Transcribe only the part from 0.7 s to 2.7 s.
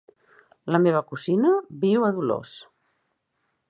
La meva cosina viu a Dolors.